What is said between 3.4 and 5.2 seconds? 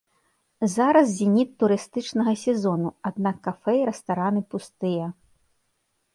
кафэ і рэстараны пустыя.